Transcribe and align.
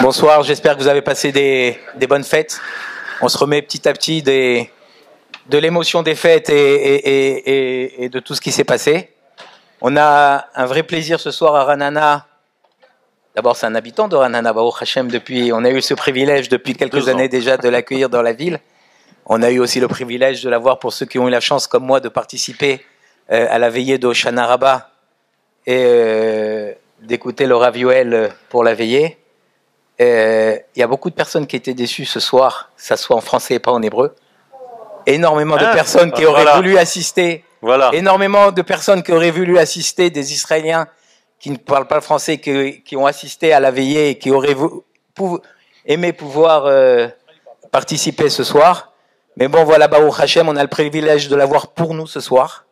Bonsoir, 0.00 0.42
j'espère 0.42 0.74
que 0.74 0.82
vous 0.82 0.88
avez 0.88 1.02
passé 1.02 1.32
des, 1.32 1.78
des, 1.96 2.06
bonnes 2.06 2.24
fêtes. 2.24 2.58
On 3.20 3.28
se 3.28 3.36
remet 3.36 3.60
petit 3.60 3.86
à 3.86 3.92
petit 3.92 4.22
des, 4.22 4.70
de 5.50 5.58
l'émotion 5.58 6.02
des 6.02 6.14
fêtes 6.14 6.48
et, 6.48 6.54
et, 6.54 7.50
et, 7.50 8.04
et, 8.04 8.08
de 8.08 8.20
tout 8.20 8.34
ce 8.34 8.40
qui 8.40 8.52
s'est 8.52 8.64
passé. 8.64 9.10
On 9.82 9.98
a 9.98 10.46
un 10.54 10.64
vrai 10.64 10.82
plaisir 10.82 11.20
ce 11.20 11.30
soir 11.30 11.54
à 11.56 11.64
Ranana. 11.64 12.26
D'abord, 13.36 13.54
c'est 13.54 13.66
un 13.66 13.74
habitant 13.74 14.08
de 14.08 14.16
Ranana, 14.16 14.50
Baruch 14.54 14.80
Hashem, 14.80 15.08
depuis, 15.08 15.52
on 15.52 15.62
a 15.64 15.70
eu 15.70 15.82
ce 15.82 15.92
privilège 15.92 16.48
depuis 16.48 16.74
quelques 16.74 17.08
années 17.08 17.28
déjà 17.28 17.58
de 17.58 17.68
l'accueillir 17.68 18.08
dans 18.08 18.22
la 18.22 18.32
ville. 18.32 18.60
On 19.26 19.42
a 19.42 19.50
eu 19.50 19.58
aussi 19.58 19.78
le 19.78 19.88
privilège 19.88 20.42
de 20.42 20.48
l'avoir 20.48 20.78
pour 20.78 20.94
ceux 20.94 21.04
qui 21.04 21.18
ont 21.18 21.28
eu 21.28 21.30
la 21.30 21.40
chance, 21.40 21.66
comme 21.66 21.84
moi, 21.84 22.00
de 22.00 22.08
participer 22.08 22.82
euh, 23.30 23.46
à 23.50 23.58
la 23.58 23.68
veillée 23.68 23.98
d'Oshana 23.98 24.46
Rabbah 24.46 24.90
et 25.66 25.84
euh, 25.86 26.72
d'écouter 27.02 27.44
le 27.46 27.56
Raviuel 27.56 28.30
pour 28.48 28.64
la 28.64 28.72
veillée. 28.72 29.19
Euh, 30.00 30.56
il 30.74 30.78
y 30.80 30.82
a 30.82 30.86
beaucoup 30.86 31.10
de 31.10 31.14
personnes 31.14 31.46
qui 31.46 31.56
étaient 31.56 31.74
déçues 31.74 32.06
ce 32.06 32.20
soir, 32.20 32.70
ça 32.76 32.96
soit 32.96 33.16
en 33.16 33.20
français 33.20 33.54
et 33.54 33.58
pas 33.58 33.70
en 33.72 33.82
hébreu. 33.82 34.14
Énormément 35.06 35.56
de 35.56 35.64
Ah, 35.64 35.74
personnes 35.74 36.12
qui 36.12 36.24
euh, 36.24 36.28
auraient 36.30 36.42
voilà. 36.42 36.56
voulu 36.56 36.78
assister, 36.78 37.44
Voilà. 37.60 37.90
énormément 37.92 38.50
de 38.52 38.62
personnes 38.62 39.02
qui 39.02 39.12
auraient 39.12 39.30
voulu 39.30 39.58
assister, 39.58 40.08
des 40.10 40.32
Israéliens 40.32 40.86
qui 41.38 41.50
ne 41.50 41.56
parlent 41.56 41.86
pas 41.86 41.94
le 41.96 42.00
français, 42.02 42.38
qui, 42.38 42.82
qui 42.82 42.96
ont 42.96 43.06
assisté 43.06 43.52
à 43.52 43.60
la 43.60 43.70
veillée 43.70 44.10
et 44.10 44.18
qui 44.18 44.30
auraient 44.30 44.56
pou- 45.14 45.40
aimé 45.86 46.12
pouvoir 46.12 46.66
euh, 46.66 47.08
participer 47.70 48.28
ce 48.30 48.44
soir. 48.44 48.92
Mais 49.36 49.48
bon, 49.48 49.64
voilà, 49.64 49.88
Baruch 49.88 50.18
Hashem, 50.20 50.48
on 50.48 50.56
a 50.56 50.62
le 50.62 50.68
privilège 50.68 51.28
de 51.28 51.36
l'avoir 51.36 51.68
pour 51.68 51.94
nous 51.94 52.06
ce 52.06 52.20
soir. 52.20 52.64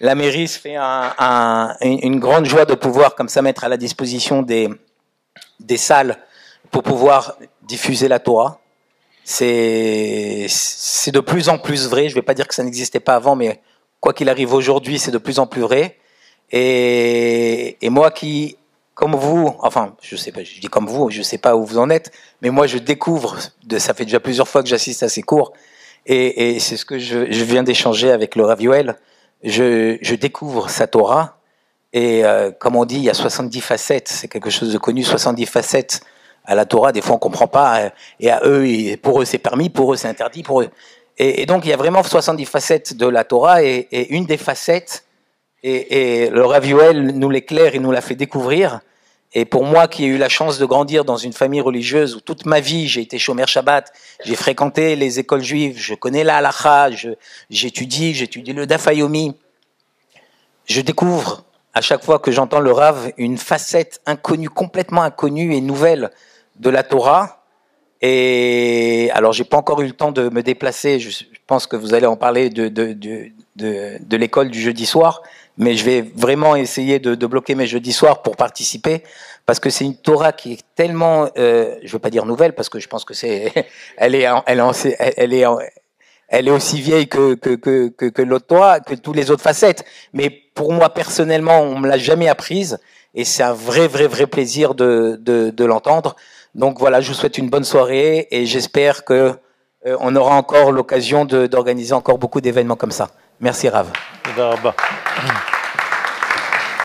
La 0.00 0.14
mairie 0.14 0.48
se 0.48 0.58
fait 0.58 0.76
un- 0.76 1.12
un- 1.18 1.76
une 1.80 1.98
une 2.02 2.20
grande 2.20 2.44
joie 2.46 2.66
de 2.66 2.74
pouvoir 2.74 3.14
comme 3.14 3.28
ça 3.30 3.40
mettre 3.42 3.64
à 3.64 3.68
la 3.68 3.76
disposition 3.78 4.42
des, 4.42 4.68
des 5.60 5.76
salles 5.78 6.18
pour 6.76 6.82
pouvoir 6.82 7.38
diffuser 7.62 8.06
la 8.06 8.18
Torah. 8.18 8.60
C'est 9.24 10.44
c'est 10.46 11.10
de 11.10 11.20
plus 11.20 11.48
en 11.48 11.56
plus 11.56 11.88
vrai. 11.88 12.10
Je 12.10 12.14
vais 12.14 12.20
pas 12.20 12.34
dire 12.34 12.46
que 12.46 12.54
ça 12.54 12.62
n'existait 12.62 13.00
pas 13.00 13.14
avant, 13.14 13.34
mais 13.34 13.62
quoi 13.98 14.12
qu'il 14.12 14.28
arrive 14.28 14.52
aujourd'hui, 14.52 14.98
c'est 14.98 15.10
de 15.10 15.16
plus 15.16 15.38
en 15.38 15.46
plus 15.46 15.62
vrai. 15.62 15.96
Et, 16.52 17.78
moi 17.84 18.10
qui, 18.10 18.58
comme 18.92 19.16
vous, 19.16 19.56
enfin, 19.60 19.96
je 20.02 20.16
sais 20.16 20.32
pas, 20.32 20.44
je 20.44 20.60
dis 20.60 20.66
comme 20.66 20.86
vous, 20.86 21.08
je 21.08 21.22
sais 21.22 21.38
pas 21.38 21.56
où 21.56 21.64
vous 21.64 21.78
en 21.78 21.88
êtes, 21.88 22.12
mais 22.42 22.50
moi 22.50 22.66
je 22.66 22.76
découvre, 22.76 23.38
ça 23.78 23.94
fait 23.94 24.04
déjà 24.04 24.20
plusieurs 24.20 24.46
fois 24.46 24.62
que 24.62 24.68
j'assiste 24.68 25.02
à 25.02 25.08
ces 25.08 25.22
cours, 25.22 25.54
et, 26.04 26.60
c'est 26.60 26.76
ce 26.76 26.84
que 26.84 26.98
je, 26.98 27.32
je 27.32 27.44
viens 27.44 27.62
d'échanger 27.62 28.10
avec 28.12 28.36
le 28.36 28.44
Raviuel. 28.44 28.96
Je, 29.42 29.96
je 30.02 30.14
découvre 30.14 30.68
sa 30.68 30.86
Torah, 30.86 31.38
et 31.94 32.22
euh, 32.22 32.50
comme 32.50 32.76
on 32.76 32.84
dit, 32.84 32.96
il 32.96 33.04
y 33.04 33.10
a 33.10 33.14
70 33.14 33.62
facettes, 33.62 34.08
c'est 34.08 34.28
quelque 34.28 34.50
chose 34.50 34.74
de 34.74 34.78
connu, 34.78 35.02
70 35.02 35.46
facettes 35.46 36.02
à 36.46 36.54
la 36.54 36.64
Torah, 36.64 36.92
des 36.92 37.00
fois 37.00 37.16
on 37.16 37.18
comprend 37.18 37.46
pas, 37.46 37.80
euh, 37.80 37.90
et 38.20 38.30
à 38.30 38.40
eux, 38.44 38.96
pour 39.02 39.20
eux 39.20 39.24
c'est 39.24 39.38
permis, 39.38 39.68
pour 39.68 39.92
eux 39.92 39.96
c'est 39.96 40.08
interdit, 40.08 40.42
pour 40.42 40.62
eux. 40.62 40.70
Et, 41.18 41.46
donc 41.46 41.64
il 41.64 41.68
y 41.68 41.72
a 41.72 41.76
vraiment 41.76 42.02
70 42.02 42.44
facettes 42.44 42.96
de 42.96 43.06
la 43.06 43.24
Torah, 43.24 43.62
et, 43.62 43.88
une 44.10 44.26
des 44.26 44.36
facettes, 44.36 45.04
et, 45.62 46.24
et 46.24 46.30
le 46.30 46.44
Raviuel 46.44 47.18
nous 47.18 47.30
l'éclaire, 47.30 47.74
il 47.74 47.82
nous 47.82 47.92
l'a 47.92 48.00
fait 48.00 48.14
découvrir. 48.14 48.80
Et 49.32 49.44
pour 49.44 49.64
moi 49.64 49.88
qui 49.88 50.04
ai 50.04 50.06
eu 50.06 50.18
la 50.18 50.28
chance 50.28 50.58
de 50.58 50.64
grandir 50.64 51.04
dans 51.04 51.16
une 51.16 51.32
famille 51.32 51.60
religieuse 51.60 52.14
où 52.14 52.20
toute 52.20 52.46
ma 52.46 52.60
vie 52.60 52.88
j'ai 52.88 53.02
été 53.02 53.18
chômeur 53.18 53.48
Shabbat, 53.48 53.92
j'ai 54.24 54.36
fréquenté 54.36 54.96
les 54.96 55.18
écoles 55.18 55.42
juives, 55.42 55.76
je 55.78 55.94
connais 55.94 56.24
la 56.24 56.36
halacha, 56.36 56.88
j'étudie, 57.50 58.14
j'étudie 58.14 58.52
le 58.52 58.66
Dafayomi, 58.66 59.34
je 60.66 60.80
découvre 60.80 61.44
à 61.74 61.82
chaque 61.82 62.02
fois 62.02 62.18
que 62.18 62.30
j'entends 62.30 62.60
le 62.60 62.72
Rav 62.72 63.12
une 63.18 63.36
facette 63.36 64.00
inconnue, 64.06 64.48
complètement 64.48 65.02
inconnue 65.02 65.54
et 65.54 65.60
nouvelle 65.60 66.10
de 66.58 66.70
la 66.70 66.82
Torah. 66.82 67.42
Et 68.02 69.10
alors, 69.14 69.32
j'ai 69.32 69.44
pas 69.44 69.56
encore 69.56 69.80
eu 69.80 69.86
le 69.86 69.92
temps 69.92 70.12
de 70.12 70.28
me 70.28 70.42
déplacer. 70.42 71.00
Je 71.00 71.24
pense 71.46 71.66
que 71.66 71.76
vous 71.76 71.94
allez 71.94 72.06
en 72.06 72.16
parler 72.16 72.50
de, 72.50 72.68
de, 72.68 72.92
de, 72.92 73.30
de, 73.56 74.16
l'école 74.16 74.50
du 74.50 74.60
jeudi 74.60 74.84
soir, 74.84 75.22
mais 75.56 75.74
je 75.74 75.84
vais 75.84 76.02
vraiment 76.14 76.56
essayer 76.56 76.98
de, 76.98 77.26
bloquer 77.26 77.54
mes 77.54 77.66
jeudis 77.66 77.92
soirs 77.92 78.22
pour 78.22 78.36
participer, 78.36 79.02
parce 79.46 79.60
que 79.60 79.70
c'est 79.70 79.84
une 79.84 79.96
Torah 79.96 80.32
qui 80.32 80.54
est 80.54 80.62
tellement, 80.74 81.28
euh, 81.38 81.76
je 81.82 81.92
veux 81.92 81.98
pas 81.98 82.10
dire 82.10 82.26
nouvelle, 82.26 82.54
parce 82.54 82.68
que 82.68 82.78
je 82.78 82.88
pense 82.88 83.04
que 83.04 83.14
c'est, 83.14 83.52
elle 83.96 84.14
est, 84.14 84.26
elle 84.46 84.60
est, 84.60 84.96
elle 85.16 85.32
est, 85.32 85.44
elle 86.28 86.48
est 86.48 86.50
aussi 86.50 86.80
vieille 86.80 87.08
que 87.08 87.34
que 87.34 87.54
que 87.54 87.88
que, 87.88 88.22
l'autre 88.22 88.46
Torah, 88.46 88.80
que 88.80 88.94
tous 88.94 89.12
les 89.12 89.30
autres 89.30 89.42
facettes. 89.42 89.84
Mais 90.12 90.30
pour 90.30 90.72
moi 90.72 90.90
personnellement, 90.90 91.60
on 91.60 91.78
me 91.78 91.88
l'a 91.88 91.98
jamais 91.98 92.28
apprise, 92.28 92.78
et 93.14 93.24
c'est 93.24 93.44
un 93.44 93.52
vrai 93.52 93.86
vrai 93.86 94.06
vrai 94.08 94.26
plaisir 94.26 94.74
de, 94.74 95.16
de 95.18 95.64
l'entendre. 95.64 96.16
Donc 96.56 96.78
voilà, 96.78 97.02
je 97.02 97.08
vous 97.08 97.14
souhaite 97.14 97.36
une 97.36 97.50
bonne 97.50 97.64
soirée 97.64 98.28
et 98.30 98.46
j'espère 98.46 99.04
que 99.04 99.34
euh, 99.86 99.96
on 100.00 100.16
aura 100.16 100.36
encore 100.36 100.72
l'occasion 100.72 101.26
d'organiser 101.26 101.92
encore 101.92 102.16
beaucoup 102.16 102.40
d'événements 102.40 102.76
comme 102.76 102.92
ça. 102.92 103.10
Merci 103.40 103.68
Rav. 103.68 103.88